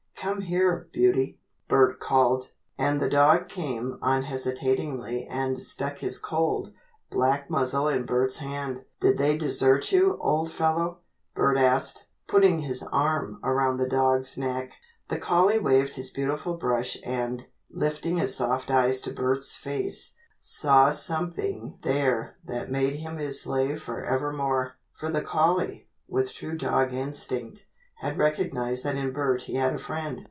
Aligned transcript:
"Come 0.15 0.41
here, 0.41 0.87
Beauty," 0.93 1.39
Bert 1.67 1.99
called, 1.99 2.51
and 2.77 3.01
the 3.01 3.09
dog 3.09 3.49
came 3.49 3.97
unhesitatingly 4.03 5.25
and 5.25 5.57
stuck 5.57 5.97
his 5.97 6.19
cold, 6.19 6.71
black 7.09 7.49
muzzle 7.49 7.87
in 7.87 8.05
Bert's 8.05 8.37
hand. 8.37 8.85
"Did 8.99 9.17
they 9.17 9.35
desert 9.35 9.91
you, 9.91 10.19
old 10.19 10.51
fellow?" 10.51 10.99
Bert 11.33 11.57
asked, 11.57 12.05
putting 12.27 12.59
his 12.59 12.83
arm 12.93 13.39
around 13.43 13.77
the 13.77 13.89
dog's 13.89 14.37
neck. 14.37 14.73
The 15.07 15.17
collie 15.17 15.57
waved 15.57 15.95
his 15.95 16.11
beautiful 16.11 16.55
brush 16.55 16.97
and, 17.03 17.47
lifting 17.71 18.17
his 18.17 18.35
soft 18.35 18.69
eyes 18.69 19.01
to 19.01 19.11
Bert's 19.13 19.55
face 19.55 20.13
saw 20.39 20.91
something 20.91 21.79
there 21.81 22.35
that 22.45 22.69
made 22.69 22.93
him 22.93 23.17
his 23.17 23.41
slave 23.41 23.81
forevermore. 23.81 24.73
For 24.93 25.09
the 25.09 25.23
collie, 25.23 25.87
with 26.07 26.31
true 26.31 26.55
dog 26.55 26.93
instinct, 26.93 27.65
had 27.95 28.17
recognized 28.17 28.83
that 28.83 28.95
in 28.95 29.13
Bert 29.13 29.43
he 29.43 29.53
had 29.57 29.75
a 29.75 29.77
friend. 29.77 30.19